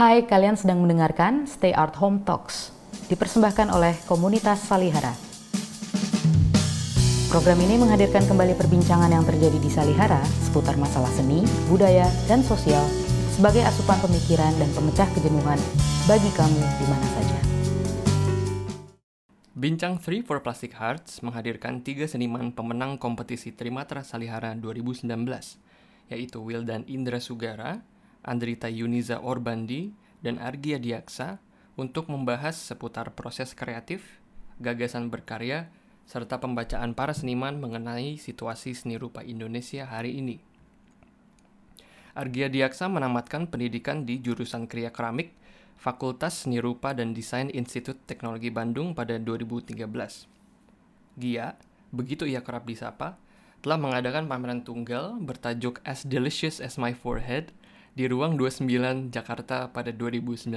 [0.00, 2.72] Hai, kalian sedang mendengarkan Stay Art Home Talks,
[3.12, 5.12] dipersembahkan oleh komunitas Salihara.
[7.28, 12.80] Program ini menghadirkan kembali perbincangan yang terjadi di Salihara seputar masalah seni, budaya, dan sosial
[13.36, 15.60] sebagai asupan pemikiran dan pemecah kejenuhan
[16.08, 17.38] bagi kamu di mana saja.
[19.52, 25.04] Bincang 3 for Plastic Hearts menghadirkan tiga seniman pemenang kompetisi Trimatra Salihara 2019,
[26.08, 27.84] yaitu Wildan Indra Sugara,
[28.24, 31.40] Andrita Yuniza Orbandi, dan Argia Diaksa
[31.76, 34.20] untuk membahas seputar proses kreatif,
[34.60, 35.72] gagasan berkarya,
[36.04, 40.36] serta pembacaan para seniman mengenai situasi seni rupa Indonesia hari ini.
[42.12, 45.32] Argia Diaksa menamatkan pendidikan di jurusan Kriya Keramik,
[45.78, 49.86] Fakultas Seni Rupa dan Desain Institut Teknologi Bandung pada 2013.
[51.16, 51.56] Gia,
[51.94, 53.16] begitu ia kerap disapa,
[53.62, 57.54] telah mengadakan pameran tunggal bertajuk As Delicious as My Forehead
[57.94, 60.50] di Ruang 29 Jakarta pada 2019.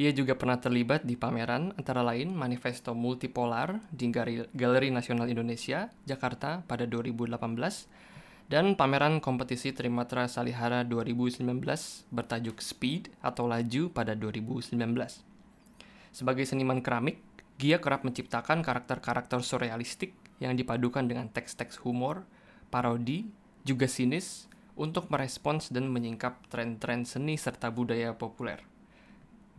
[0.00, 4.08] Ia juga pernah terlibat di pameran antara lain Manifesto Multipolar di
[4.56, 7.36] Galeri Nasional Indonesia, Jakarta pada 2018,
[8.48, 11.46] dan pameran kompetisi Trimatra Salihara 2019
[12.10, 14.74] bertajuk Speed atau Laju pada 2019.
[16.10, 17.22] Sebagai seniman keramik,
[17.60, 22.24] Gia kerap menciptakan karakter-karakter surrealistik yang dipadukan dengan teks-teks humor,
[22.72, 23.28] parodi,
[23.68, 28.62] juga sinis untuk merespons dan menyingkap tren-tren seni serta budaya populer.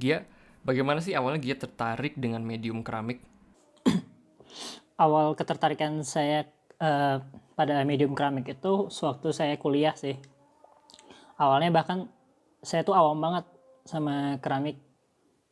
[0.02, 0.26] Gia,
[0.66, 3.22] bagaimana sih awalnya Gia tertarik dengan medium keramik?
[5.02, 6.45] Awal ketertarikan saya
[6.78, 7.22] uh,
[7.58, 10.18] pada medium keramik itu sewaktu saya kuliah sih.
[11.42, 12.06] Awalnya bahkan
[12.62, 13.46] saya tuh awam banget
[13.86, 14.78] sama keramik.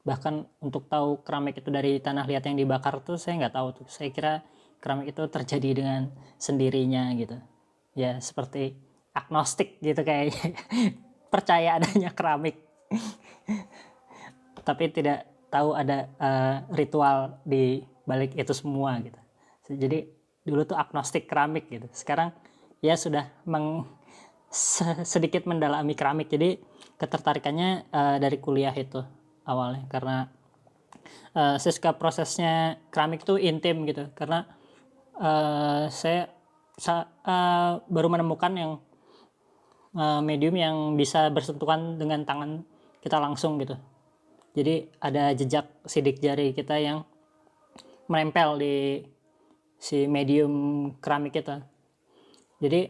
[0.06, 3.88] Bahkan untuk tahu keramik itu dari tanah liat yang dibakar tuh saya nggak tahu tuh.
[3.90, 4.46] Saya kira
[4.82, 6.02] keramik itu terjadi dengan
[6.38, 7.38] sendirinya gitu.
[7.98, 8.78] Ya seperti
[9.26, 10.56] agnostik gitu kayaknya.
[11.34, 12.70] Percaya adanya keramik
[14.68, 19.18] tapi tidak tahu ada uh, ritual di balik itu semua gitu.
[19.70, 20.10] Jadi
[20.46, 21.86] dulu tuh agnostik keramik gitu.
[21.94, 22.34] Sekarang
[22.82, 23.86] ya sudah meng,
[25.06, 26.30] sedikit mendalami keramik.
[26.30, 26.58] Jadi
[26.98, 29.02] ketertarikannya uh, dari kuliah itu
[29.46, 30.30] awalnya karena
[31.34, 34.10] uh, saya suka prosesnya keramik tuh intim gitu.
[34.18, 34.46] Karena
[35.18, 36.34] uh, saya
[36.90, 38.72] uh, baru menemukan yang
[39.96, 42.66] uh, medium yang bisa bersentuhan dengan tangan
[43.00, 43.78] kita langsung gitu.
[44.58, 47.06] Jadi ada jejak sidik jari kita yang
[48.10, 49.06] menempel di
[49.80, 50.52] si medium
[51.00, 51.64] keramik kita.
[52.60, 52.90] Jadi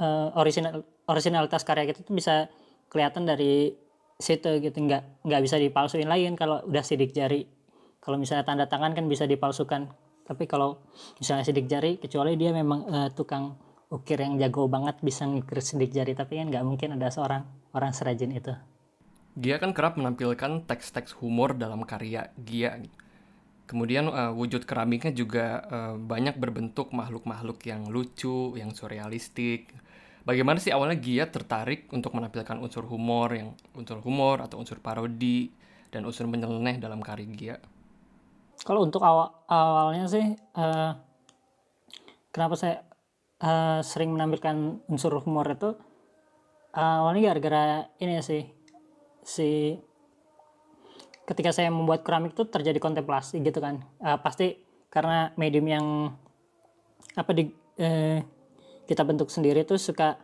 [0.00, 2.48] uh, original originalitas karya kita tuh bisa
[2.88, 3.74] kelihatan dari
[4.16, 4.78] situ gitu.
[4.80, 7.44] Nggak nggak bisa dipalsuin lagi kan kalau udah sidik jari.
[8.00, 9.90] Kalau misalnya tanda tangan kan bisa dipalsukan.
[10.24, 10.80] Tapi kalau
[11.20, 13.60] misalnya sidik jari kecuali dia memang uh, tukang
[13.94, 17.94] ukir yang jago banget bisa ngukir sidik jari tapi kan nggak mungkin ada seorang orang
[17.94, 18.50] serajin itu
[19.34, 22.78] Gia kan kerap menampilkan teks-teks humor dalam karya Gia.
[23.66, 29.74] Kemudian uh, wujud keramiknya juga uh, banyak berbentuk makhluk-makhluk yang lucu, yang surrealistik.
[30.22, 35.50] Bagaimana sih awalnya Gia tertarik untuk menampilkan unsur humor, yang unsur humor atau unsur parodi
[35.90, 37.56] dan unsur menyeleneh dalam karya Gia?
[38.62, 40.94] Kalau untuk awal awalnya sih, uh,
[42.30, 42.86] kenapa saya
[43.44, 45.76] uh, sering menampilkan unsur humor itu
[46.72, 48.48] uh, awalnya gara-gara ini sih
[49.20, 49.76] si
[51.24, 53.84] ketika saya membuat keramik itu terjadi kontemplasi gitu kan.
[54.00, 55.86] Uh, pasti karena medium yang
[57.16, 57.48] apa di
[57.80, 58.20] uh,
[58.84, 60.20] kita bentuk sendiri tuh suka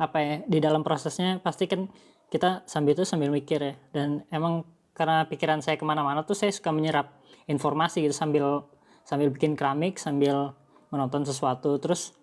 [0.00, 1.90] apa ya di dalam prosesnya pasti kan
[2.30, 3.74] kita sambil itu sambil mikir ya.
[3.90, 4.62] Dan emang
[4.94, 7.10] karena pikiran saya ke mana-mana tuh saya suka menyerap
[7.50, 8.62] informasi gitu sambil
[9.02, 10.54] sambil bikin keramik sambil
[10.94, 11.74] menonton sesuatu.
[11.82, 12.14] Terus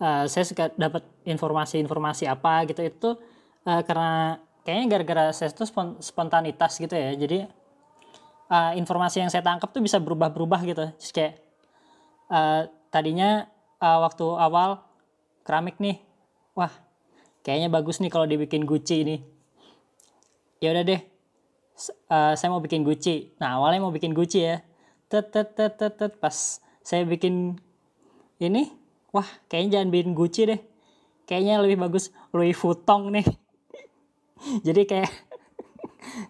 [0.00, 3.10] uh, saya suka dapat informasi-informasi apa gitu itu
[3.66, 5.68] uh, karena kayaknya gara-gara saya itu
[6.00, 7.12] spontanitas gitu ya.
[7.14, 7.44] Jadi
[8.48, 10.84] uh, informasi yang saya tangkap tuh bisa berubah-berubah gitu.
[10.96, 11.38] Just kayak
[12.32, 13.46] uh, tadinya
[13.78, 14.80] uh, waktu awal
[15.44, 16.00] keramik nih
[16.56, 16.72] wah
[17.44, 19.16] kayaknya bagus nih kalau dibikin Gucci ini.
[20.64, 21.00] Ya udah deh
[22.08, 23.36] uh, saya mau bikin Gucci.
[23.36, 24.64] Nah awalnya mau bikin Gucci ya.
[25.12, 26.12] Tet tet tet tet, tet.
[26.16, 26.32] pas
[26.80, 27.60] saya bikin
[28.40, 28.83] ini
[29.14, 30.60] wah kayaknya jangan bikin Gucci deh.
[31.24, 33.26] Kayaknya lebih bagus Louis Vuitton nih.
[34.66, 35.10] Jadi kayak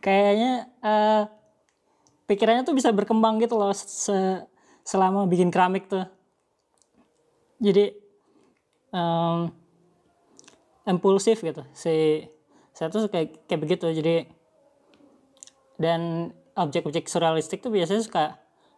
[0.05, 1.25] kayaknya uh,
[2.29, 4.45] pikirannya tuh bisa berkembang gitu loh se
[4.85, 6.05] selama bikin keramik tuh.
[7.57, 7.97] Jadi
[8.93, 9.49] um,
[10.85, 11.65] impulsif gitu.
[11.73, 12.21] Si
[12.77, 13.89] saya tuh kayak kayak begitu.
[13.89, 14.29] Jadi
[15.81, 18.25] dan objek-objek surrealistik tuh biasanya suka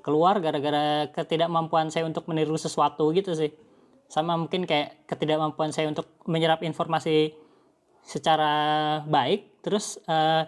[0.00, 3.65] keluar gara-gara ketidakmampuan saya untuk meniru sesuatu gitu sih
[4.06, 7.34] sama mungkin kayak ketidakmampuan saya untuk menyerap informasi
[8.06, 8.54] secara
[9.02, 10.46] baik terus uh,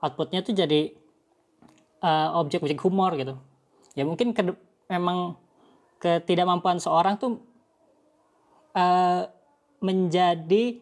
[0.00, 0.96] outputnya tuh jadi
[2.00, 3.36] uh, objek-objek humor gitu.
[3.92, 4.42] Ya mungkin ke,
[4.88, 5.36] memang
[6.00, 7.40] ketidakmampuan seorang tuh
[8.76, 9.28] uh,
[9.80, 10.80] menjadi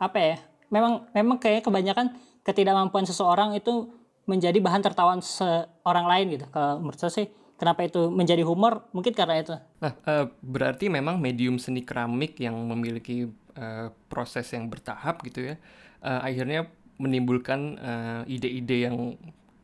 [0.00, 0.36] apa ya
[0.72, 3.94] memang memang kayak kebanyakan ketidakmampuan seseorang itu
[4.26, 6.46] menjadi bahan tertawaan seorang lain gitu.
[6.50, 7.26] Kalau menurut saya sih
[7.60, 8.88] kenapa itu menjadi humor?
[8.96, 9.52] Mungkin karena itu.
[9.84, 13.28] Nah uh, berarti memang medium seni keramik yang memiliki
[13.60, 15.60] uh, proses yang bertahap gitu ya
[16.04, 16.68] uh, akhirnya
[17.00, 17.80] menimbulkan
[18.28, 18.96] ide-ide uh, yang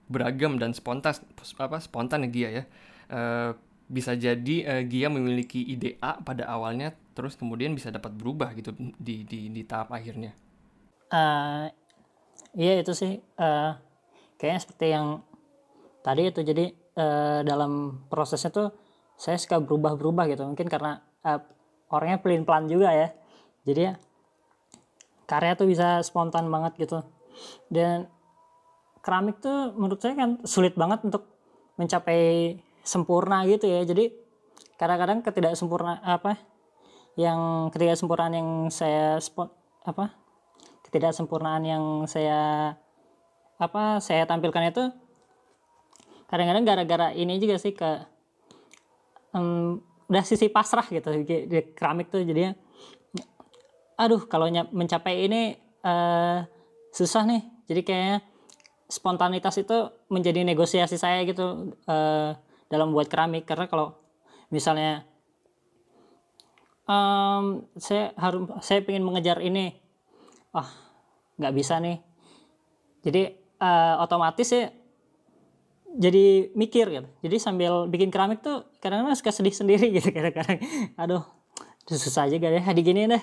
[0.09, 1.13] beragam dan spontan
[1.61, 2.65] apa spontan ya Gia ya.
[3.07, 3.51] Uh,
[3.87, 8.73] bisa jadi uh, Gia memiliki ide A pada awalnya terus kemudian bisa dapat berubah gitu
[8.97, 10.33] di di di tahap akhirnya.
[11.13, 11.69] Uh,
[12.57, 13.77] iya itu sih uh,
[14.41, 15.21] kayaknya seperti yang
[16.01, 16.41] tadi itu.
[16.41, 18.69] Jadi uh, dalam prosesnya tuh
[19.17, 20.43] saya suka berubah-berubah gitu.
[20.45, 21.41] Mungkin karena uh,
[21.93, 23.09] orangnya pelin pelan juga ya.
[23.69, 23.95] Jadi ya
[25.27, 27.05] karya tuh bisa spontan banget gitu.
[27.71, 28.09] Dan
[29.05, 31.29] keramik tuh menurut saya kan sulit banget untuk
[31.77, 33.85] mencapai sempurna gitu ya.
[33.85, 34.11] Jadi
[34.77, 36.37] kadang-kadang ketidaksempurna apa
[37.17, 39.49] yang ketidaksempurnaan yang saya spot
[39.89, 40.13] apa
[40.85, 42.75] ketidaksempurnaan yang saya
[43.57, 44.85] apa saya tampilkan itu
[46.27, 47.91] kadang-kadang gara-gara ini juga sih ke
[49.35, 51.11] um, udah sisi pasrah gitu.
[51.23, 52.55] Di, keramik tuh jadinya
[53.97, 56.45] aduh kalau mencapai ini uh,
[56.93, 57.43] susah nih.
[57.67, 58.19] Jadi kayaknya
[58.87, 62.37] spontanitas itu menjadi negosiasi saya gitu uh,
[62.71, 63.49] dalam buat keramik.
[63.49, 63.99] Karena kalau
[64.53, 65.03] misalnya
[66.87, 69.75] um, saya harus saya ingin mengejar ini.
[70.55, 70.71] Wah oh,
[71.43, 71.99] nggak bisa nih.
[73.03, 73.23] Jadi
[73.63, 74.71] uh, otomatis ya
[75.97, 77.09] jadi mikir gitu.
[77.25, 80.61] Jadi sambil bikin keramik tuh kadang-kadang suka sedih sendiri gitu kadang-kadang.
[81.01, 81.25] Aduh
[81.89, 82.63] susah aja gak ya.
[82.77, 83.23] Di gini deh.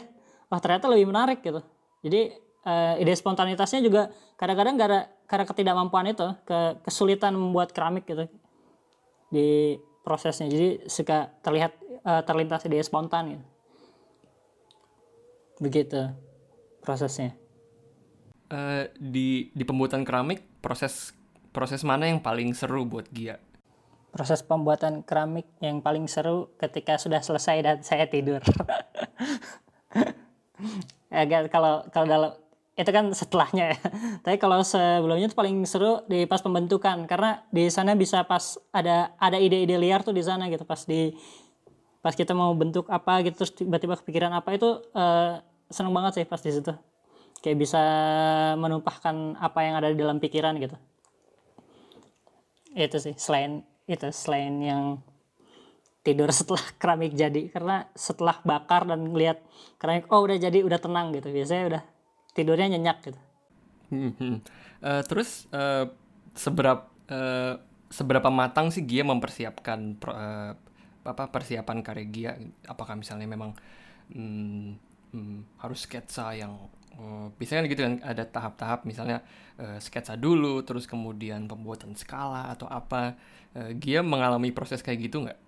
[0.49, 1.61] Wah ternyata lebih menarik gitu.
[2.03, 2.33] Jadi
[2.65, 4.99] uh, ide spontanitasnya juga kadang-kadang gara
[5.29, 8.25] karena ketidakmampuan itu ke kesulitan membuat keramik gitu
[9.29, 10.49] di prosesnya.
[10.49, 13.45] Jadi suka terlihat uh, terlintas ide spontan gitu.
[15.61, 16.11] Begitu
[16.81, 17.37] prosesnya.
[18.51, 21.15] Uh, di di pembuatan keramik proses
[21.53, 23.37] proses mana yang paling seru buat Gia?
[24.09, 28.41] Proses pembuatan keramik yang paling seru ketika sudah selesai dan saya tidur.
[31.13, 32.31] Agak kalau kalau dalam
[32.73, 33.77] itu kan setelahnya ya.
[34.25, 39.13] Tapi kalau sebelumnya itu paling seru di pas pembentukan karena di sana bisa pas ada
[39.21, 40.65] ada ide-ide liar tuh di sana gitu.
[40.65, 41.13] Pas di
[42.01, 45.39] pas kita mau bentuk apa gitu terus tiba-tiba kepikiran apa itu uh,
[45.73, 46.73] seneng banget sih pas di situ.
[47.41, 47.83] Kayak bisa
[48.61, 50.77] menumpahkan apa yang ada di dalam pikiran gitu
[52.73, 54.85] itu sih selain itu selain yang
[56.03, 57.49] tidur setelah keramik jadi.
[57.49, 59.39] Karena setelah bakar dan ngeliat
[59.79, 61.29] keramik oh udah jadi udah tenang gitu.
[61.31, 61.83] Biasanya udah
[62.33, 63.19] tidurnya nyenyak gitu.
[63.93, 65.85] Uh, terus uh,
[66.33, 67.61] seberapa uh,
[67.93, 70.51] seberapa matang sih Gia mempersiapkan uh,
[71.05, 72.31] apa persiapan karya Gia?
[72.65, 73.53] Apakah misalnya memang
[74.09, 74.75] hmm,
[75.13, 76.57] hmm, harus sketsa yang
[76.99, 79.21] uh, biasanya kan gitu kan ada tahap-tahap misalnya
[79.57, 83.17] uh, sketsa dulu terus kemudian pembuatan skala atau apa
[83.57, 85.39] uh, Gia mengalami proses kayak gitu nggak?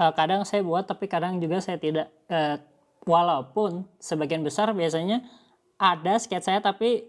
[0.00, 2.56] Uh, kadang saya buat tapi kadang juga saya tidak uh,
[3.04, 5.20] walaupun sebagian besar biasanya
[5.76, 7.04] ada sketsa saya tapi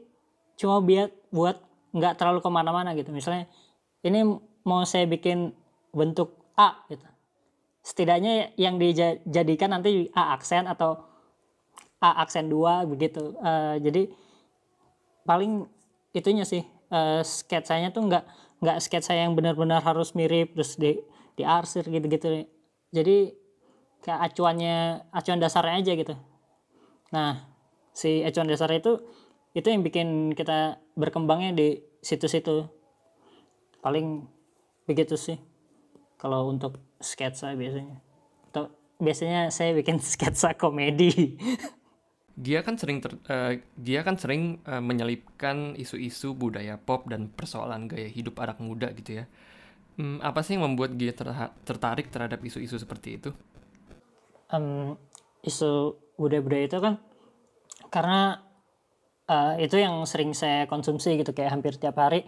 [0.58, 1.58] cuma biar buat
[1.94, 3.46] nggak terlalu ke mana-mana gitu misalnya
[4.04, 4.26] ini
[4.68, 5.54] mau saya bikin
[5.94, 7.06] bentuk A gitu.
[7.84, 11.13] Setidaknya yang dijadikan nanti A aksen atau
[12.04, 13.32] A aksen dua begitu.
[13.40, 14.12] Uh, jadi
[15.24, 15.64] paling
[16.12, 18.24] itunya sih uh, sketsanya tuh nggak
[18.60, 21.00] nggak sketsa yang benar-benar harus mirip terus di
[21.40, 22.44] di arsir gitu-gitu.
[22.92, 23.32] Jadi
[24.04, 26.16] kayak acuannya acuan dasarnya aja gitu.
[27.16, 27.48] Nah,
[27.96, 29.00] si acuan dasar itu
[29.56, 31.68] itu yang bikin kita berkembangnya di
[32.04, 32.68] situ-situ.
[33.80, 34.28] Paling
[34.84, 35.40] begitu sih
[36.20, 38.00] kalau untuk sketsa biasanya
[38.52, 41.40] atau biasanya saya bikin sketsa komedi
[42.34, 47.86] dia kan sering ter, uh, dia kan sering uh, menyelipkan isu-isu budaya pop dan persoalan
[47.86, 49.26] gaya hidup anak muda gitu ya.
[49.94, 51.30] Hmm, apa sih yang membuat dia ter
[51.62, 53.30] tertarik terhadap isu-isu seperti itu?
[54.50, 54.98] Um,
[55.46, 56.98] isu budaya-budaya itu kan
[57.94, 58.42] karena
[59.30, 62.26] uh, itu yang sering saya konsumsi gitu kayak hampir tiap hari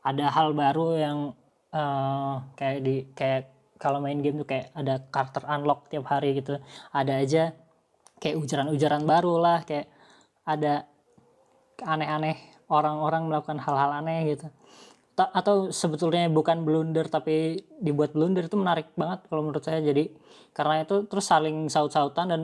[0.00, 1.18] ada hal baru yang
[1.74, 6.56] uh, kayak di kayak kalau main game tuh kayak ada karakter unlock tiap hari gitu
[6.96, 7.52] ada aja
[8.20, 9.88] kayak ujaran-ujaran baru lah kayak
[10.46, 10.88] ada
[11.82, 12.36] aneh-aneh
[12.72, 14.46] orang-orang melakukan hal-hal aneh gitu.
[15.16, 19.80] Atau sebetulnya bukan blunder tapi dibuat blunder itu menarik banget kalau menurut saya.
[19.80, 20.12] Jadi
[20.52, 22.40] karena itu terus saling saut-sautan dan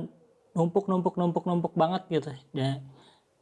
[0.57, 2.31] numpuk numpuk numpuk numpuk banget gitu.
[2.57, 2.81] Ya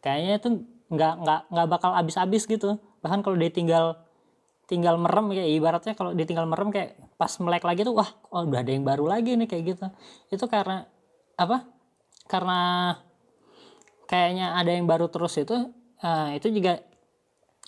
[0.02, 0.48] kayaknya itu
[0.90, 2.78] nggak nggak nggak bakal habis-habis gitu.
[3.02, 4.02] Bahkan kalau dia tinggal
[4.66, 8.62] tinggal merem kayak ibaratnya kalau ditinggal merem kayak pas melek lagi tuh wah oh, udah
[8.62, 9.86] ada yang baru lagi nih kayak gitu.
[10.30, 10.86] Itu karena
[11.38, 11.79] apa
[12.30, 12.94] karena
[14.06, 15.74] kayaknya ada yang baru terus itu
[16.06, 16.78] uh, itu juga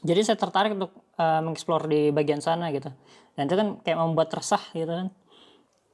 [0.02, 2.90] jadi saya tertarik untuk uh, mengeksplor di bagian sana gitu.
[3.38, 5.08] Dan itu kan kayak membuat resah gitu kan.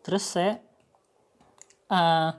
[0.01, 0.61] Terus saya
[1.93, 2.33] uh,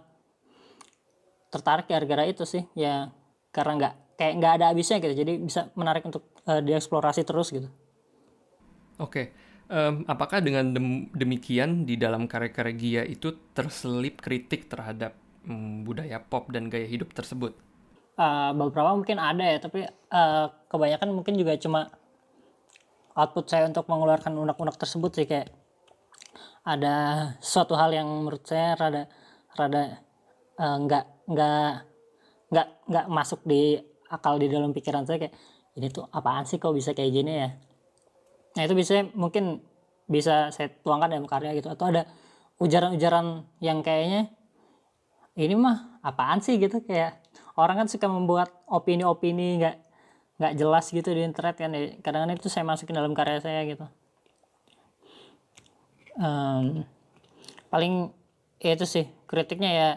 [1.53, 3.13] tertarik gara-gara itu sih ya
[3.53, 5.13] karena nggak kayak nggak ada habisnya gitu.
[5.13, 7.69] Jadi bisa menarik untuk uh, dieksplorasi terus gitu.
[8.97, 9.31] Oke,
[9.69, 15.15] um, apakah dengan dem demikian di dalam karya-karya Gia itu terselip kritik terhadap
[15.49, 17.57] um, budaya pop dan gaya hidup tersebut?
[18.19, 21.89] Uh, beberapa mungkin ada ya, tapi uh, kebanyakan mungkin juga cuma
[23.17, 25.51] output saya untuk mengeluarkan unek-unek tersebut sih kayak
[26.63, 29.09] ada suatu hal yang menurut saya rada
[29.57, 30.03] rada
[30.59, 31.71] uh, nggak nggak
[32.53, 35.35] nggak nggak masuk di akal di dalam pikiran saya kayak
[35.75, 37.49] ini tuh apaan sih kok bisa kayak gini ya
[38.57, 39.61] Nah itu bisa mungkin
[40.09, 42.09] bisa saya tuangkan dalam karya gitu atau ada
[42.57, 44.33] ujaran-ujaran yang kayaknya
[45.39, 47.15] ini mah apaan sih gitu kayak
[47.55, 49.75] orang kan suka membuat opini-opini nggak
[50.39, 51.95] nggak jelas gitu di internet kan ya.
[51.99, 53.87] kadang-kadang itu saya masukin dalam karya saya gitu
[56.19, 56.83] um,
[57.71, 58.11] paling
[58.59, 59.89] ya itu sih kritiknya ya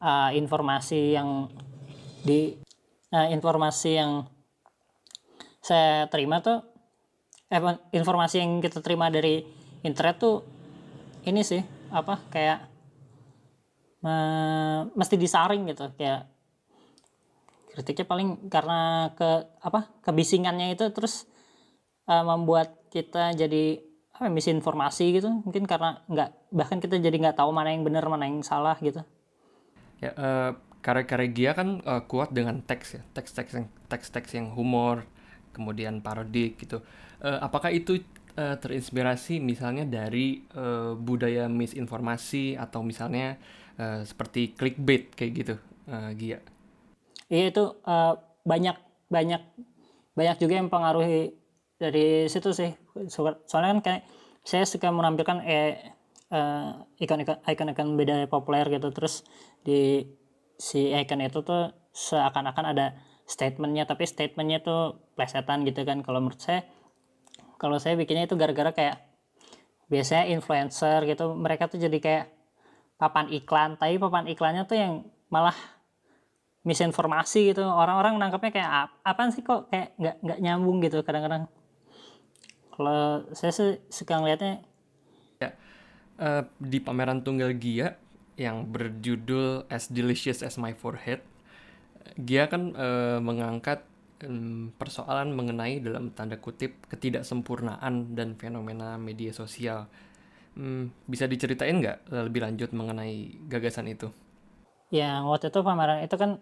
[0.00, 1.52] uh, informasi yang
[2.24, 2.56] di
[3.12, 4.28] uh, informasi yang
[5.64, 6.60] saya terima tuh
[7.48, 7.60] eh,
[7.96, 9.44] informasi yang kita terima dari
[9.80, 10.44] internet tuh
[11.24, 12.73] ini sih apa kayak
[14.04, 14.16] me,
[14.92, 16.28] mesti disaring gitu kayak
[17.74, 21.26] kritiknya paling karena ke apa kebisingannya itu terus
[22.06, 23.82] uh, membuat kita jadi
[24.14, 25.26] apa misinformasi gitu.
[25.42, 29.02] Mungkin karena nggak bahkan kita jadi nggak tahu mana yang benar mana yang salah gitu.
[29.98, 30.50] Ya uh,
[30.84, 33.02] karya-karya Gia kan uh, kuat dengan teks ya.
[33.10, 35.02] Teks-teks yang teks-teks yang humor
[35.50, 36.78] kemudian parodik gitu.
[37.18, 37.98] Uh, apakah itu
[38.38, 43.34] uh, terinspirasi misalnya dari uh, budaya misinformasi atau misalnya
[43.78, 45.54] seperti clickbait kayak gitu
[45.90, 46.38] uh, Gia.
[47.32, 48.14] Iya itu uh,
[48.44, 48.76] banyak
[49.10, 49.42] banyak
[50.14, 51.34] banyak juga yang pengaruhi
[51.80, 52.70] dari situ sih.
[53.10, 54.02] Soalnya kan kayak
[54.44, 55.94] saya suka menampilkan eh
[56.30, 58.94] uh, ikon-ikon ikon-ikon beda populer gitu.
[58.94, 59.26] Terus
[59.64, 60.04] di
[60.54, 62.86] si icon itu tuh seakan-akan ada
[63.24, 66.04] statementnya tapi statementnya tuh plesetan gitu kan.
[66.06, 66.62] Kalau menurut saya
[67.58, 68.96] kalau saya bikinnya itu gara-gara kayak
[69.88, 72.24] biasanya influencer gitu mereka tuh jadi kayak
[73.04, 73.76] papan iklan.
[73.76, 74.92] Tapi papan iklannya tuh yang
[75.28, 75.54] malah
[76.64, 77.60] misinformasi gitu.
[77.60, 78.70] Orang-orang nangkapnya kayak
[79.04, 81.04] apa sih kok kayak nggak nggak nyambung gitu?
[81.04, 81.52] Kadang-kadang.
[82.72, 84.64] Kalau saya sih suka ngeliatnya
[85.38, 85.50] ya
[86.18, 87.94] uh, di pameran tunggal Gia
[88.34, 91.22] yang berjudul As Delicious as My Forehead
[92.18, 93.86] Gia kan uh, mengangkat
[94.26, 99.88] um, persoalan mengenai dalam tanda kutip ketidaksempurnaan dan fenomena media sosial.
[100.54, 104.10] Um, bisa diceritain nggak lebih lanjut mengenai gagasan itu?
[104.94, 106.38] Ya waktu itu pameran itu kan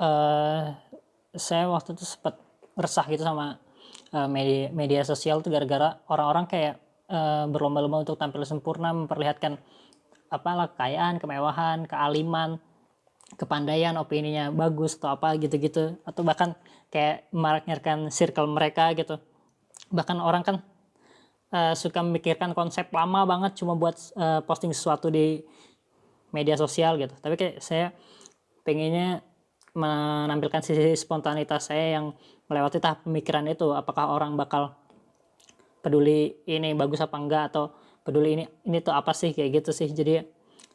[0.00, 0.72] uh,
[1.36, 2.40] saya waktu itu sempat
[2.80, 3.60] resah gitu sama
[4.16, 6.74] uh, media media sosial tuh gara-gara orang-orang kayak
[7.12, 9.60] uh, berlomba-lomba untuk tampil sempurna memperlihatkan
[10.32, 12.56] apalah kekayaan, kemewahan, kealiman,
[13.36, 16.56] kepandaian opininya bagus atau apa gitu-gitu atau bahkan
[16.90, 19.22] kayak meraknyarkan circle mereka gitu
[19.90, 20.56] bahkan orang kan
[21.50, 25.42] uh, suka memikirkan konsep lama banget cuma buat uh, posting sesuatu di
[26.30, 27.14] media sosial gitu.
[27.18, 27.90] Tapi kayak saya
[28.62, 29.22] pengennya
[29.74, 32.14] menampilkan sisi spontanitas saya yang
[32.50, 33.70] melewati tahap pemikiran itu.
[33.74, 34.74] Apakah orang bakal
[35.82, 39.34] peduli ini bagus apa enggak atau peduli ini ini tuh apa sih?
[39.34, 39.90] Kayak gitu sih.
[39.90, 40.22] Jadi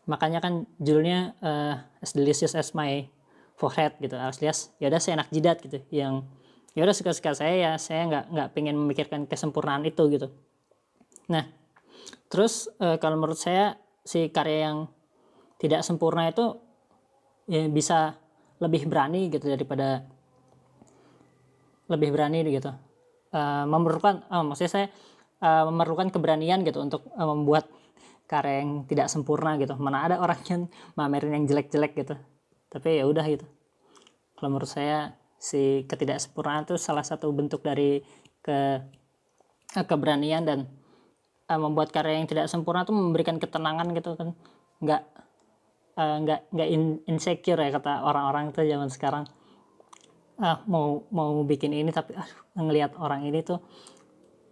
[0.07, 3.07] makanya kan judulnya uh, as delicious as my
[3.55, 4.15] forehead gitu.
[4.19, 5.79] Alias ya udah saya enak jidat gitu.
[5.91, 6.27] Yang
[6.75, 10.27] ya udah suka-suka saya ya saya nggak nggak pengen memikirkan kesempurnaan itu gitu
[11.31, 11.47] nah
[12.29, 14.77] terus uh, kalau menurut saya si karya yang
[15.57, 16.61] tidak sempurna itu
[17.49, 18.17] ya bisa
[18.61, 20.05] lebih berani gitu daripada
[21.89, 22.71] lebih berani gitu.
[23.35, 24.87] Uh, memerlukan uh, maksudnya saya
[25.43, 27.67] uh, memerlukan keberanian gitu untuk uh, membuat
[28.25, 29.75] karya yang tidak sempurna gitu.
[29.77, 30.61] Mana ada orang yang
[30.97, 32.15] mamerin yang jelek-jelek gitu.
[32.71, 33.45] Tapi ya udah gitu.
[34.35, 38.01] Kalau menurut saya si ketidaksempurnaan itu salah satu bentuk dari
[38.41, 38.81] ke
[39.75, 40.59] keberanian dan
[41.49, 44.33] uh, membuat karya yang tidak sempurna itu memberikan ketenangan gitu kan.
[44.81, 45.01] Nggak
[45.97, 49.23] uh, nggak nggak in, insecure ya kata orang-orang itu zaman sekarang.
[50.35, 52.27] Ah mau mau bikin ini tapi ah,
[52.59, 53.63] ngelihat orang ini tuh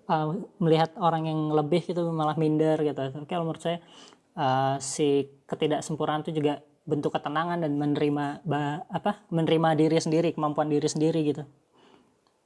[0.08, 0.32] uh,
[0.64, 2.98] melihat orang yang lebih gitu malah minder gitu.
[2.98, 3.84] Tapi kalau menurut saya
[4.38, 10.68] uh, si ketidaksempurnaan itu juga bentuk ketenangan dan menerima ba, apa menerima diri sendiri kemampuan
[10.68, 11.44] diri sendiri gitu.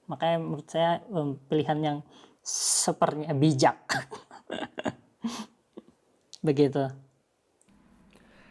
[0.07, 1.97] Makanya menurut saya um, pilihan yang
[2.47, 3.75] sepertinya bijak
[6.47, 6.87] begitu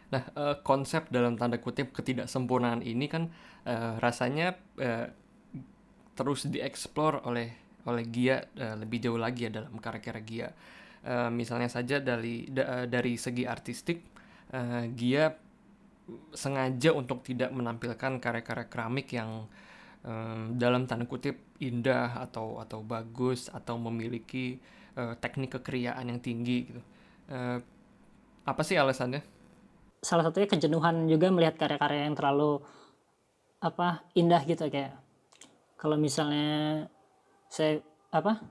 [0.07, 3.27] Nah, uh, konsep dalam tanda kutip ketidaksempurnaan ini kan
[3.67, 5.11] uh, rasanya uh,
[6.15, 7.51] terus dieksplor oleh
[7.83, 10.49] oleh Gia uh, lebih jauh lagi ya dalam karya-karya Gia.
[11.03, 13.99] Uh, misalnya saja dari da, dari segi artistik,
[14.55, 15.27] uh, Gia
[16.31, 19.43] sengaja untuk tidak menampilkan karya-karya keramik yang
[20.07, 24.55] um, dalam tanda kutip indah atau atau bagus atau memiliki
[24.97, 26.81] uh, teknik kekeriaan yang tinggi gitu.
[27.29, 27.61] Uh,
[28.43, 29.37] apa sih alasannya?
[30.01, 32.61] salah satunya kejenuhan juga melihat karya-karya yang terlalu
[33.57, 34.93] apa indah gitu kayak
[35.77, 36.85] kalau misalnya
[37.49, 37.81] saya
[38.13, 38.45] apa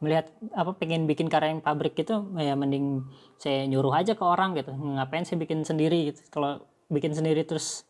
[0.00, 3.04] melihat apa pengen bikin karya yang pabrik gitu ya mending
[3.36, 7.84] saya nyuruh aja ke orang gitu ngapain saya bikin sendiri gitu kalau bikin sendiri terus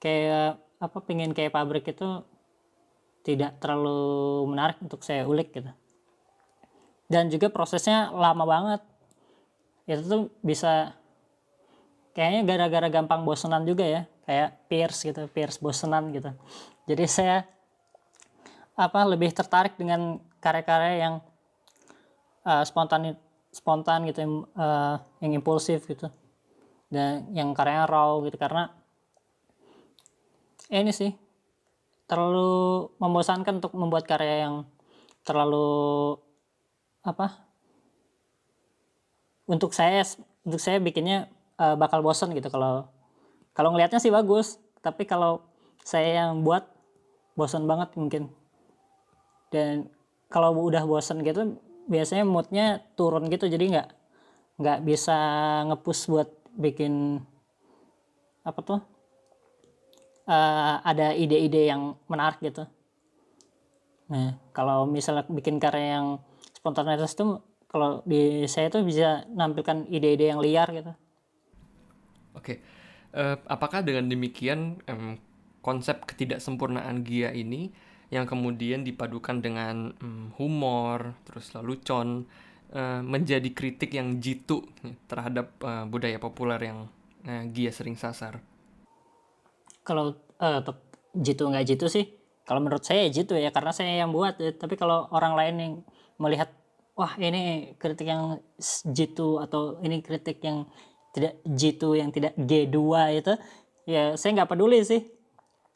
[0.00, 2.24] kayak apa pengen kayak pabrik itu
[3.24, 5.72] tidak terlalu menarik untuk saya ulik gitu
[7.14, 8.80] dan juga prosesnya lama banget.
[9.86, 10.98] Itu tuh bisa
[12.10, 14.02] kayaknya gara-gara gampang bosenan juga ya.
[14.26, 16.34] Kayak Pierce gitu Pierce bosenan gitu.
[16.90, 17.46] Jadi saya
[18.74, 21.14] apa lebih tertarik dengan karya-karya yang
[22.42, 23.14] uh, spontan
[23.54, 26.10] spontan gitu yang, uh, yang impulsif gitu.
[26.90, 28.74] Dan yang karyanya raw gitu karena
[30.66, 31.14] ini sih
[32.10, 34.66] terlalu membosankan untuk membuat karya yang
[35.24, 36.18] terlalu
[37.04, 37.44] apa
[39.44, 40.00] untuk saya
[40.40, 41.28] untuk saya bikinnya
[41.60, 42.88] uh, bakal bosen gitu kalau
[43.52, 45.44] kalau ngelihatnya sih bagus tapi kalau
[45.84, 46.64] saya yang buat
[47.36, 48.32] bosen banget mungkin.
[49.52, 49.86] Dan
[50.32, 53.88] kalau udah bosen gitu biasanya moodnya turun gitu jadi nggak
[54.56, 55.18] nggak bisa
[55.68, 57.20] ngepus buat bikin
[58.40, 58.80] apa tuh
[60.26, 62.64] uh, ada ide-ide yang menarik gitu.
[64.10, 66.08] Nah kalau misalnya bikin karya yang
[66.64, 70.96] spontanitas itu kalau di saya tuh bisa nampilkan ide-ide yang liar gitu
[72.34, 72.58] Oke,
[73.14, 75.14] uh, apakah dengan demikian um,
[75.62, 77.70] konsep ketidaksempurnaan Gia ini
[78.10, 82.26] yang kemudian dipadukan dengan um, humor, terus lelucon,
[82.74, 84.66] uh, menjadi kritik yang jitu
[85.06, 86.90] terhadap uh, budaya populer yang
[87.24, 88.42] uh, Gia sering sasar?
[89.86, 90.60] Kalau uh,
[91.14, 94.36] jitu nggak jitu sih, kalau menurut saya jitu ya karena saya yang buat.
[94.36, 95.74] Tapi kalau orang lain yang
[96.20, 96.50] melihat,
[96.94, 98.38] wah ini kritik yang
[98.94, 100.68] jitu atau ini kritik yang
[101.14, 102.78] tidak G2 yang tidak G2
[103.22, 103.32] itu
[103.86, 105.06] ya saya nggak peduli sih.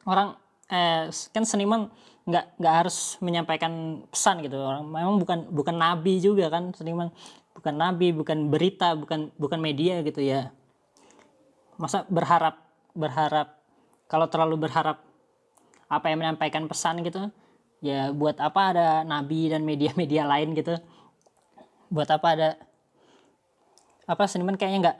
[0.03, 0.35] Orang
[0.66, 1.90] eh, kan seniman
[2.29, 4.59] nggak nggak harus menyampaikan pesan gitu.
[4.59, 7.14] Orang memang bukan bukan nabi juga kan seniman.
[7.55, 10.51] Bukan nabi bukan berita bukan bukan media gitu ya.
[11.79, 12.59] Masa berharap
[12.98, 13.62] berharap
[14.11, 15.07] kalau terlalu berharap
[15.88, 17.31] apa yang menyampaikan pesan gitu
[17.78, 20.74] ya buat apa ada nabi dan media-media lain gitu?
[21.88, 22.48] Buat apa ada
[24.08, 24.98] apa seniman kayaknya nggak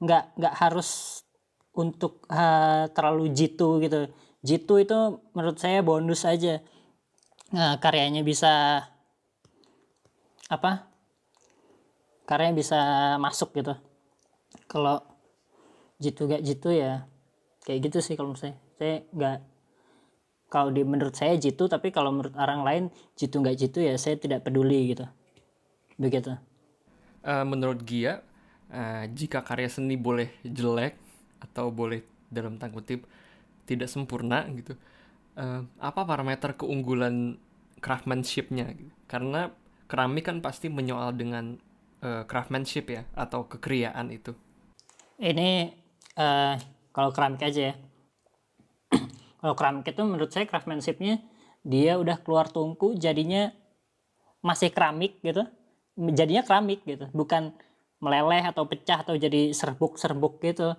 [0.00, 1.22] nggak nggak harus
[1.76, 4.10] untuk uh, terlalu jitu gitu.
[4.40, 4.98] Jitu itu
[5.36, 6.64] menurut saya bonus aja.
[7.50, 8.84] Nah, karyanya bisa
[10.48, 10.90] apa?
[12.26, 12.78] Karyanya bisa
[13.18, 13.74] masuk gitu.
[14.70, 15.02] Kalau
[16.00, 17.04] jitu gak jitu ya
[17.66, 18.56] kayak gitu sih kalau menurut saya.
[18.80, 19.38] Saya nggak
[20.50, 22.84] kalau di menurut saya jitu tapi kalau menurut orang lain
[23.14, 25.06] jitu nggak jitu ya saya tidak peduli gitu.
[25.96, 26.34] Begitu.
[27.22, 28.20] Uh, menurut Gia
[28.68, 30.98] uh, jika karya seni boleh jelek
[31.40, 33.06] atau boleh dalam tanda kutip
[33.64, 34.74] tidak sempurna gitu
[35.38, 37.38] uh, apa parameter keunggulan
[37.80, 38.74] craftsmanshipnya?
[39.06, 39.50] Karena
[39.86, 41.58] keramik kan pasti menyoal dengan
[42.02, 44.36] uh, craftsmanship ya atau kekriaan itu.
[45.20, 45.74] Ini
[46.16, 46.54] uh,
[46.90, 47.74] kalau keramik aja ya
[49.40, 51.24] kalau keramik itu menurut saya craftsmanshipnya
[51.64, 53.52] dia udah keluar tungku jadinya
[54.44, 55.48] masih keramik gitu.
[55.96, 57.52] Jadinya keramik gitu bukan
[58.00, 60.76] meleleh atau pecah atau jadi serbuk-serbuk gitu.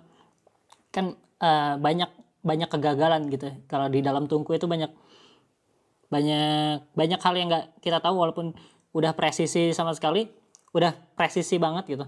[0.94, 2.10] Kan uh, banyak
[2.42, 3.50] banyak kegagalan gitu.
[3.66, 4.90] Kalau di dalam tungku itu banyak
[6.10, 8.54] banyak banyak hal yang nggak kita tahu walaupun
[8.92, 10.28] udah presisi sama sekali
[10.70, 12.06] udah presisi banget gitu.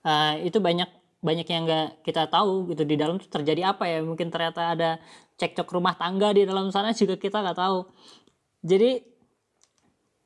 [0.00, 0.88] Uh, itu banyak
[1.20, 4.00] banyak yang nggak kita tahu gitu di dalam terjadi apa ya.
[4.00, 4.90] Mungkin ternyata ada
[5.36, 7.88] cekcok rumah tangga di dalam sana juga kita nggak tahu.
[8.64, 9.00] Jadi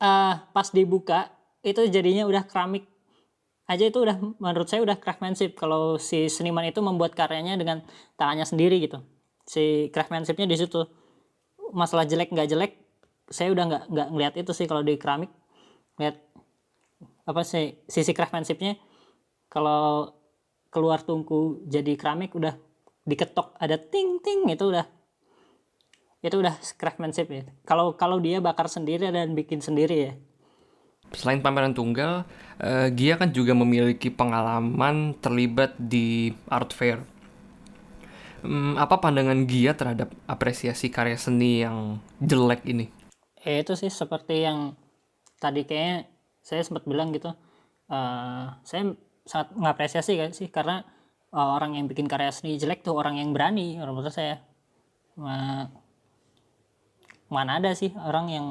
[0.03, 1.31] uh, pas dibuka
[1.67, 2.87] itu jadinya udah keramik.
[3.65, 5.57] Aja itu udah menurut saya udah craftsmanship.
[5.59, 7.83] Kalau si seniman itu membuat karyanya dengan
[8.15, 9.03] tangannya sendiri gitu.
[9.49, 10.87] Si craftsmanshipnya di situ.
[11.75, 12.73] Masalah jelek nggak jelek
[13.29, 15.33] saya udah nggak nggak ngeliat itu sih kalau di keramik.
[15.97, 16.17] Lihat
[17.25, 18.77] apa sih sisi craftsmanshipnya.
[19.49, 20.13] Kalau
[20.75, 22.59] keluar tungku jadi keramik udah
[23.07, 24.91] diketok ada ting ting itu udah
[26.25, 30.15] itu udah craftsmanship ya kalau kalau dia bakar sendiri dan bikin sendiri ya
[31.15, 32.27] Selain pameran tunggal,
[32.59, 37.07] uh, Gia kan juga memiliki pengalaman terlibat di art fair.
[38.43, 42.91] Hmm, apa pandangan Gia terhadap apresiasi karya seni yang jelek ini?
[43.47, 44.75] Eh, itu sih seperti yang
[45.39, 46.11] tadi kayaknya
[46.43, 47.31] saya sempat bilang gitu.
[47.87, 50.85] Uh, saya sangat mengapresiasi kan sih karena
[51.33, 53.77] uh, orang yang bikin karya seni jelek tuh orang yang berani.
[53.81, 54.41] Menurut saya.
[55.15, 55.67] Uh,
[57.31, 58.47] mana ada sih orang yang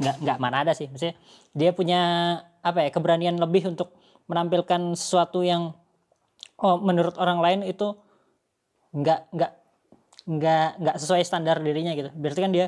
[0.00, 0.88] nggak nggak mana ada sih.
[0.88, 1.16] Maksudnya
[1.52, 2.00] dia punya
[2.64, 3.92] apa ya keberanian lebih untuk
[4.30, 5.76] menampilkan sesuatu yang
[6.58, 7.92] oh menurut orang lain itu
[8.94, 9.52] nggak nggak
[10.24, 12.08] nggak nggak sesuai standar dirinya gitu.
[12.16, 12.66] Berarti kan dia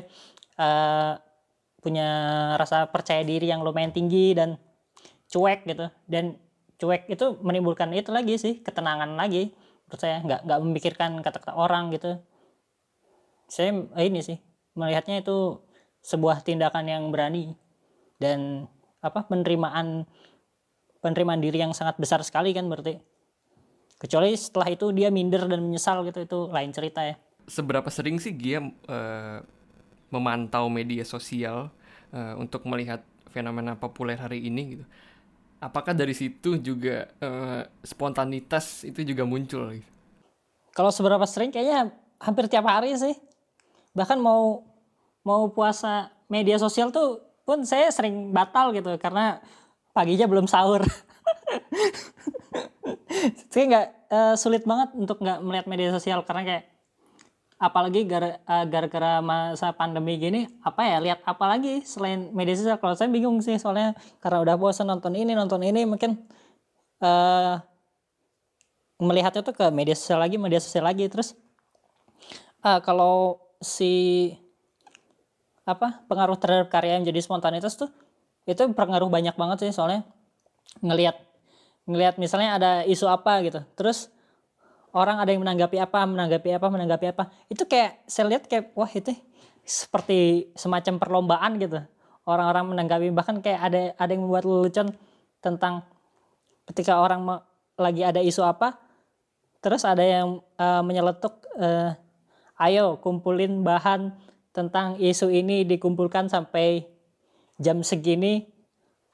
[0.61, 1.17] uh,
[1.81, 2.07] punya
[2.59, 4.59] rasa percaya diri yang lumayan tinggi dan
[5.31, 5.89] cuek gitu.
[6.05, 6.37] Dan
[6.77, 9.53] cuek itu menimbulkan itu lagi sih ketenangan lagi.
[9.87, 12.21] Menurut saya nggak nggak memikirkan kata-kata orang gitu.
[13.49, 14.37] Saya ini sih
[14.77, 15.63] melihatnya itu
[16.05, 17.57] sebuah tindakan yang berani
[18.21, 18.69] dan
[19.01, 20.05] apa penerimaan
[21.01, 23.01] penerimaan diri yang sangat besar sekali kan berarti.
[23.97, 27.17] Kecuali setelah itu dia minder dan menyesal gitu itu lain cerita ya.
[27.49, 29.39] Seberapa sering sih dia uh,
[30.13, 31.73] memantau media sosial
[32.13, 33.01] uh, untuk melihat
[33.33, 34.85] fenomena populer hari ini gitu
[35.57, 39.81] apakah dari situ juga uh, spontanitas itu juga muncul
[40.73, 43.17] kalau seberapa sering kayaknya hampir tiap hari sih
[43.97, 44.61] bahkan mau
[45.25, 49.39] mau puasa media sosial tuh pun saya sering batal gitu karena
[49.95, 50.83] paginya belum sahur.
[53.51, 56.63] saya nggak uh, sulit banget untuk nggak melihat media sosial karena kayak
[57.57, 62.77] apalagi uh, gara-gara masa pandemi gini apa ya lihat apa lagi selain media sosial?
[62.77, 66.21] Kalau saya bingung sih soalnya karena udah bosan nonton ini nonton ini mungkin
[67.01, 67.57] uh,
[69.01, 71.09] melihatnya tuh ke media sosial lagi media sosial lagi.
[71.09, 71.33] Terus
[72.61, 74.33] uh, kalau si
[75.65, 77.89] apa pengaruh terhadap karya yang jadi spontanitas tuh
[78.45, 79.71] itu pengaruh banyak banget sih.
[79.73, 80.05] Soalnya
[80.85, 81.17] ngelihat
[81.89, 83.65] ngelihat misalnya ada isu apa gitu.
[83.73, 84.13] Terus
[84.97, 87.23] orang ada yang menanggapi apa menanggapi apa menanggapi apa.
[87.45, 89.13] Itu kayak saya lihat kayak wah itu
[89.61, 91.77] seperti semacam perlombaan gitu.
[92.25, 94.89] Orang-orang menanggapi bahkan kayak ada ada yang membuat lelucon
[95.39, 95.85] tentang
[96.67, 97.23] ketika orang
[97.77, 98.75] lagi ada isu apa
[99.61, 101.95] terus ada yang uh, menyeletuk uh,
[102.59, 104.11] ayo kumpulin bahan
[104.51, 106.89] tentang isu ini dikumpulkan sampai
[107.61, 108.49] jam segini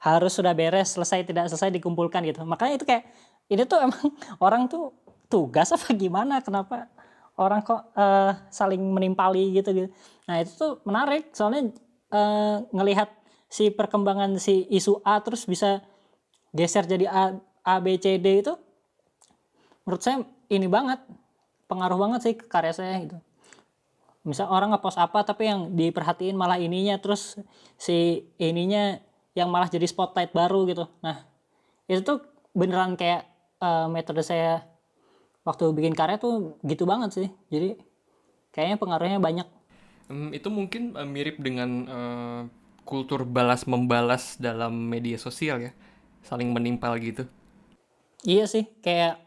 [0.00, 2.44] harus sudah beres selesai tidak selesai dikumpulkan gitu.
[2.44, 3.04] Makanya itu kayak
[3.48, 4.04] ini tuh emang
[4.44, 4.92] orang tuh
[5.34, 6.38] tugas apa gimana?
[6.38, 6.86] Kenapa
[7.34, 9.88] orang kok uh, saling menimpali gitu gitu?
[10.30, 11.34] Nah itu tuh menarik.
[11.34, 11.74] Soalnya
[12.14, 13.10] uh, ngelihat
[13.50, 15.82] si perkembangan si isu A terus bisa
[16.54, 17.34] geser jadi A,
[17.66, 18.54] A B C D itu
[19.82, 21.02] menurut saya ini banget.
[21.66, 23.18] Pengaruh banget sih ke karya saya gitu.
[24.22, 27.40] Misal orang ngepost apa tapi yang diperhatiin malah ininya terus
[27.76, 29.00] si ininya
[29.34, 30.84] yang malah jadi spotlight baru gitu.
[31.02, 31.26] Nah
[31.90, 32.22] itu tuh
[32.54, 33.26] beneran kayak
[33.64, 34.62] uh, metode saya
[35.44, 37.28] waktu bikin karya tuh gitu banget sih.
[37.52, 37.76] Jadi
[38.50, 39.48] kayaknya pengaruhnya banyak.
[40.08, 42.40] Um, itu mungkin uh, mirip dengan uh,
[42.84, 45.72] kultur balas membalas dalam media sosial ya?
[46.24, 47.28] Saling menimpal gitu.
[48.24, 49.20] Iya sih kayak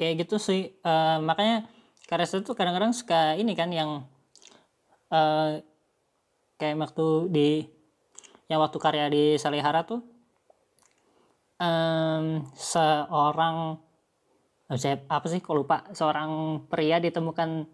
[0.00, 0.72] kayak gitu sih.
[0.80, 1.68] Uh, makanya
[2.08, 4.08] karya saya tuh kadang-kadang suka ini kan yang
[5.12, 5.60] uh,
[6.56, 7.48] kayak waktu di
[8.48, 10.04] yang waktu karya di Salihara tuh
[11.60, 13.80] um, seorang
[14.78, 15.84] saya apa sih kok lupa.
[15.92, 17.66] Seorang pria ditemukan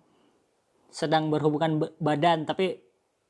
[0.88, 2.80] sedang berhubungan badan tapi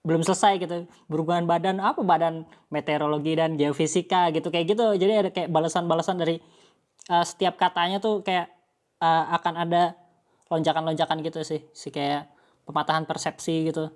[0.06, 0.86] belum selesai gitu.
[1.10, 4.86] Berhubungan badan apa badan meteorologi dan geofisika gitu kayak gitu.
[4.94, 6.38] Jadi ada kayak balasan-balasan dari
[7.10, 8.48] uh, setiap katanya tuh kayak
[9.02, 9.98] uh, akan ada
[10.48, 11.60] lonjakan-lonjakan gitu sih.
[11.74, 12.30] Si kayak
[12.64, 13.90] pematahan persepsi gitu.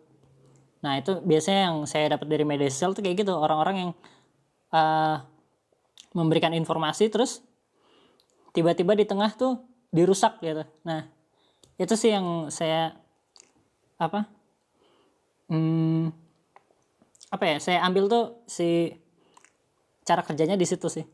[0.82, 3.32] Nah itu biasanya yang saya dapat dari media sosial tuh kayak gitu.
[3.38, 3.90] Orang-orang yang
[4.74, 5.22] uh,
[6.12, 7.40] memberikan informasi terus
[8.52, 11.08] tiba-tiba di tengah tuh dirusak gitu nah
[11.76, 12.96] itu sih yang saya
[13.96, 14.28] apa
[15.48, 16.12] hmm,
[17.32, 18.92] apa ya saya ambil tuh si
[20.04, 21.04] cara kerjanya di situ sih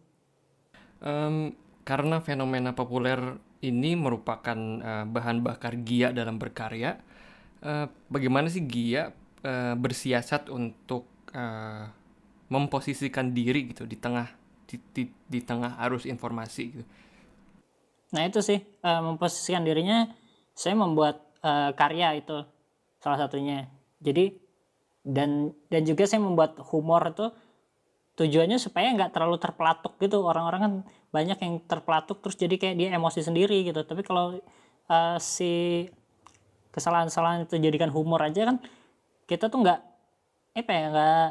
[1.03, 1.55] um,
[1.87, 3.19] karena fenomena populer
[3.59, 7.01] ini merupakan uh, bahan bakar Gia dalam berkarya
[7.59, 9.11] Uh, bagaimana sih Gia
[9.43, 11.91] uh, bersiasat untuk uh,
[12.47, 14.31] memposisikan diri gitu di tengah
[14.71, 16.87] di, di, di tengah arus informasi gitu.
[18.15, 20.09] Nah itu sih uh, memposisikan dirinya
[20.57, 22.45] saya membuat uh, karya itu
[22.99, 23.69] salah satunya.
[24.01, 24.35] Jadi
[25.05, 27.31] dan dan juga saya membuat humor itu
[28.19, 30.25] tujuannya supaya nggak terlalu terpelatuk gitu.
[30.25, 30.73] Orang-orang kan
[31.15, 33.81] banyak yang terpelatuk terus jadi kayak dia emosi sendiri gitu.
[33.85, 34.37] Tapi kalau
[34.91, 35.87] uh, si
[36.73, 38.61] kesalahan-kesalahan itu jadikan humor aja kan
[39.29, 39.81] kita tuh nggak
[40.59, 41.31] apa ya nggak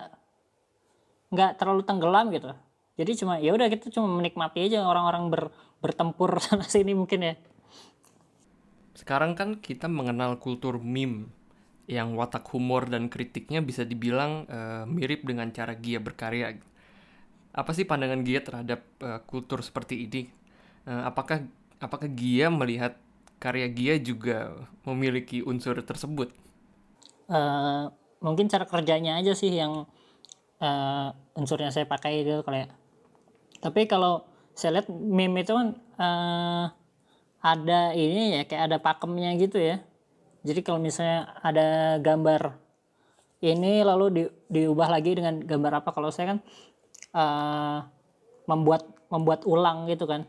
[1.34, 2.52] nggak terlalu tenggelam gitu.
[2.98, 5.42] Jadi cuma ya udah kita cuma menikmati aja orang-orang ber,
[5.84, 7.36] bertempur sana sini mungkin ya
[8.98, 11.32] sekarang kan kita mengenal kultur meme
[11.88, 16.60] yang watak humor dan kritiknya bisa dibilang uh, mirip dengan cara Gia berkarya.
[17.56, 20.28] Apa sih pandangan Gia terhadap uh, kultur seperti ini?
[20.84, 21.48] Uh, apakah
[21.80, 23.00] apakah Gia melihat
[23.40, 24.52] karya Gia juga
[24.84, 26.36] memiliki unsur tersebut?
[27.32, 27.88] Uh,
[28.20, 29.88] mungkin cara kerjanya aja sih yang
[30.60, 31.08] uh,
[31.40, 32.76] unsurnya saya pakai itu kayak.
[33.63, 34.27] Tapi kalau
[34.58, 36.65] saya lihat meme itu kan uh,
[37.46, 39.86] ada ini ya kayak ada pakemnya gitu ya.
[40.41, 42.58] Jadi kalau misalnya ada gambar
[43.46, 45.93] ini lalu di, diubah lagi dengan gambar apa?
[45.93, 46.39] Kalau saya kan
[47.13, 47.86] uh,
[48.50, 50.26] membuat membuat ulang gitu kan.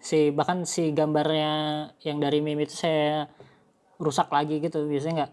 [0.00, 1.52] Si bahkan si gambarnya
[2.00, 3.28] yang dari meme itu saya
[4.00, 5.32] rusak lagi gitu biasanya nggak.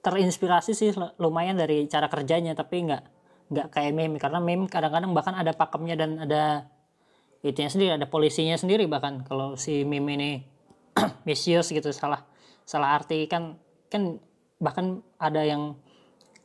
[0.00, 3.19] Terinspirasi sih lumayan dari cara kerjanya tapi nggak
[3.50, 6.70] nggak kayak meme karena meme kadang-kadang bahkan ada pakemnya dan ada
[7.42, 9.26] itunya sendiri ada polisinya sendiri bahkan.
[9.26, 10.30] Kalau si meme ini
[11.26, 12.22] misius gitu salah
[12.62, 13.58] salah arti kan
[13.90, 14.22] kan
[14.62, 15.74] bahkan ada yang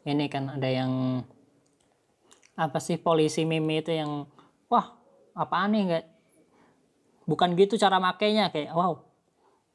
[0.06, 1.22] ini kan ada yang
[2.56, 4.26] apa sih polisi meme itu yang
[4.72, 4.96] wah
[5.36, 6.06] apa nih nggak
[7.26, 9.02] bukan gitu cara makainya kayak wow.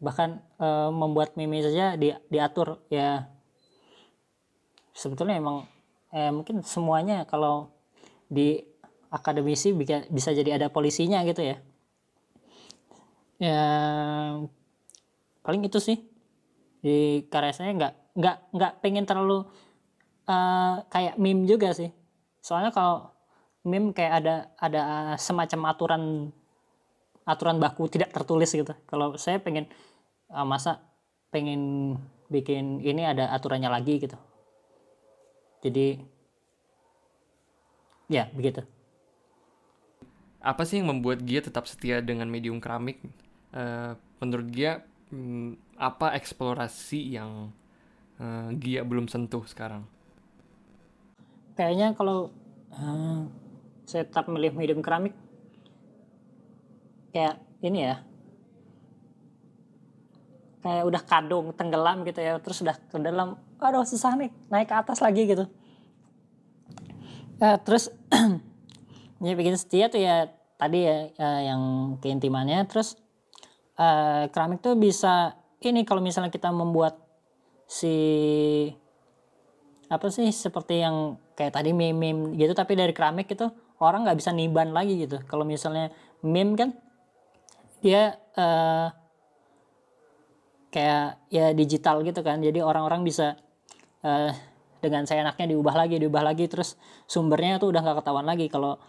[0.01, 3.29] Bahkan e, membuat meme saja di, diatur ya.
[4.97, 5.69] Sebetulnya emang
[6.15, 7.71] eh, mungkin semuanya kalau
[8.31, 8.63] di
[9.11, 11.57] akademisi bisa bisa jadi ada polisinya gitu ya.
[13.43, 13.63] Ya
[15.43, 15.99] paling itu sih.
[16.81, 19.45] Di karya saya nggak nggak nggak pengen terlalu
[20.31, 21.91] uh, kayak meme juga sih.
[22.41, 23.11] Soalnya kalau
[23.67, 24.83] meme kayak ada ada
[25.19, 26.03] semacam aturan
[27.27, 28.73] aturan baku tidak tertulis gitu.
[28.87, 29.67] Kalau saya pengen
[30.31, 30.83] uh, masa
[31.35, 31.95] pengen
[32.31, 34.15] bikin ini ada aturannya lagi gitu
[35.61, 36.01] jadi
[38.11, 38.67] ya begitu.
[40.41, 43.05] Apa sih yang membuat Gia tetap setia dengan medium keramik?
[43.53, 43.93] Uh,
[44.25, 44.81] menurut Gia
[45.13, 47.53] hmm, apa eksplorasi yang
[48.17, 49.85] uh, Gia belum sentuh sekarang?
[51.61, 52.33] Kayaknya kalau
[52.73, 53.29] uh,
[53.85, 55.13] saya tetap milih medium keramik,
[57.13, 58.01] kayak ini ya,
[60.65, 64.77] kayak udah kadung tenggelam gitu ya, terus udah ke dalam, aduh susah nih naik ke
[64.77, 65.45] atas lagi gitu.
[67.41, 67.89] Uh, terus
[69.21, 70.29] ini bikin setia tuh ya
[70.61, 71.63] tadi ya uh, yang
[72.05, 73.01] keintimannya, terus
[73.81, 77.01] uh, keramik tuh bisa ini kalau misalnya kita membuat
[77.65, 77.97] si
[79.91, 83.49] apa sih seperti yang kayak tadi meme, meme gitu tapi dari keramik itu
[83.81, 85.19] orang nggak bisa niban lagi gitu.
[85.25, 85.89] Kalau misalnya
[86.21, 86.71] meme kan
[87.81, 88.93] dia uh,
[90.71, 92.45] kayak ya digital gitu kan.
[92.45, 93.41] Jadi orang-orang bisa
[94.05, 94.33] uh,
[94.81, 98.47] dengan saya enaknya diubah lagi diubah lagi terus sumbernya tuh udah nggak ketahuan lagi.
[98.49, 98.81] Kalau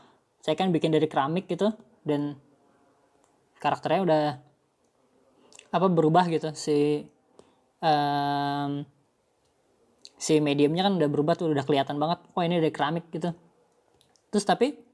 [0.41, 1.71] saya kan bikin dari keramik gitu
[2.07, 2.39] dan
[3.61, 4.23] karakternya udah
[5.71, 6.51] apa berubah gitu.
[6.55, 7.05] Si
[7.83, 8.83] um,
[10.21, 13.33] si mediumnya kan udah berubah tuh udah kelihatan banget oh ini udah keramik gitu.
[14.31, 14.90] Terus tapi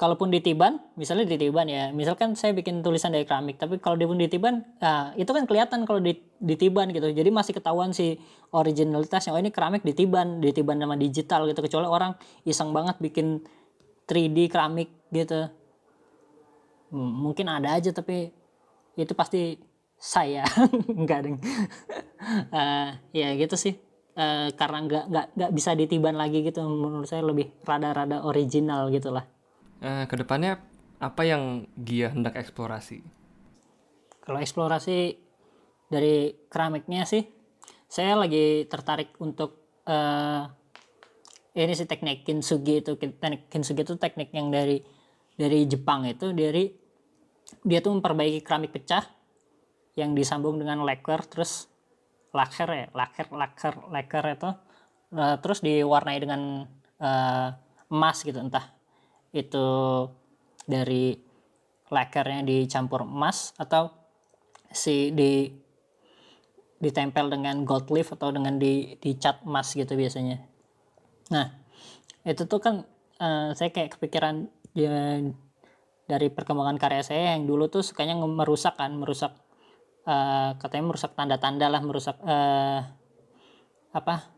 [0.00, 4.16] kalaupun ditiban misalnya ditiban ya misalkan saya bikin tulisan dari keramik tapi kalau dia pun
[4.16, 6.00] ditiban nah, itu kan kelihatan kalau
[6.40, 7.12] ditiban gitu.
[7.12, 8.16] Jadi masih ketahuan si
[8.56, 11.60] originalitasnya oh ini keramik ditiban ditiban sama digital gitu.
[11.60, 12.16] Kecuali orang
[12.48, 13.44] iseng banget bikin
[14.08, 15.52] 3D keramik gitu.
[16.96, 18.32] Mungkin ada aja tapi
[18.96, 19.60] itu pasti
[20.00, 20.48] saya.
[20.96, 21.36] Enggak deng
[22.56, 23.76] uh, ya gitu sih.
[24.16, 26.64] Uh, karena nggak nggak nggak bisa ditiban lagi gitu.
[26.64, 29.28] Menurut saya lebih rada-rada original gitulah
[29.80, 30.60] uh, ke depannya
[31.00, 33.00] apa yang Gia hendak eksplorasi?
[34.20, 35.16] Kalau eksplorasi
[35.90, 37.24] dari keramiknya sih
[37.90, 40.46] saya lagi tertarik untuk uh,
[41.58, 44.78] ini sih teknik kintsugi itu teknik kintsugi itu teknik yang dari
[45.34, 46.70] dari Jepang itu dari
[47.66, 49.02] dia tuh memperbaiki keramik pecah
[49.98, 51.66] yang disambung dengan lacquer terus
[52.30, 54.50] lacquer ya lacquer lacquer lacquer itu
[55.18, 56.70] uh, terus diwarnai dengan
[57.02, 57.48] uh,
[57.90, 58.70] emas gitu entah
[59.30, 59.66] itu
[60.66, 61.14] dari
[61.90, 63.90] lacquernya dicampur emas atau
[64.70, 65.50] si di
[66.80, 70.40] ditempel dengan gold leaf atau dengan di dicat emas gitu biasanya.
[71.34, 71.46] Nah
[72.24, 72.86] itu tuh kan
[73.20, 75.20] uh, saya kayak kepikiran ya,
[76.08, 79.34] dari perkembangan karya saya yang dulu tuh sukanya merusak kan merusak
[80.08, 82.80] uh, katanya merusak tanda-tanda lah merusak uh,
[83.90, 84.30] apa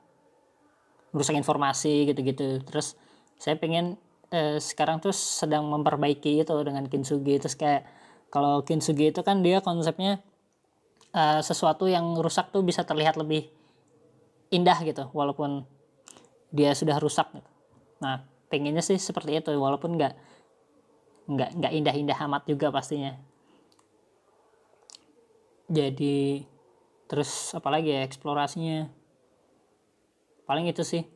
[1.13, 2.65] merusak informasi gitu-gitu.
[2.65, 2.97] Terus
[3.37, 4.01] saya pengen
[4.33, 7.37] eh, sekarang tuh sedang memperbaiki itu dengan kintsugi.
[7.39, 7.85] Terus kayak
[8.33, 10.25] kalau kintsugi itu kan dia konsepnya
[11.13, 13.53] eh, sesuatu yang rusak tuh bisa terlihat lebih
[14.53, 15.65] indah gitu walaupun
[16.53, 17.49] dia sudah rusak gitu.
[18.05, 20.13] nah pengennya sih seperti itu walaupun nggak
[21.25, 23.17] nggak nggak indah-indah amat juga pastinya.
[25.73, 26.45] Jadi
[27.09, 28.93] terus apalagi ya eksplorasinya?
[30.45, 31.09] Paling itu sih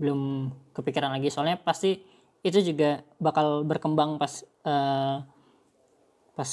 [0.00, 1.28] belum kepikiran lagi.
[1.28, 2.00] Soalnya pasti
[2.40, 5.20] itu juga bakal berkembang pas uh,
[6.32, 6.50] pas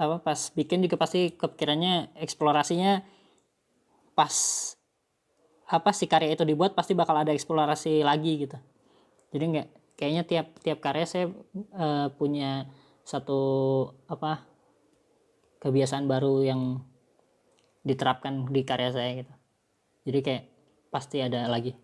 [0.00, 3.04] apa pas bikin juga pasti kepikirannya eksplorasinya
[4.16, 4.34] pas
[5.68, 8.56] apa si karya itu dibuat pasti bakal ada eksplorasi lagi gitu.
[9.30, 9.68] Jadi nggak
[10.00, 11.26] kayaknya tiap tiap karya saya
[11.76, 12.64] uh, punya
[13.04, 13.40] satu
[14.08, 14.48] apa
[15.60, 16.80] kebiasaan baru yang
[17.84, 19.34] diterapkan di karya saya gitu.
[20.08, 20.44] Jadi kayak
[20.88, 21.76] pasti ada lagi